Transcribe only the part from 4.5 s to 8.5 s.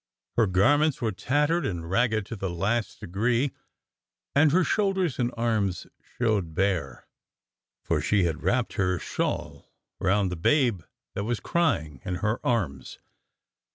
her shoulders and arms showed bare, for she had